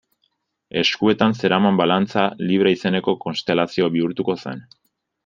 [0.81, 4.65] Eskuetan zeraman balantza Libra izeneko konstelazio bihurtuko zen.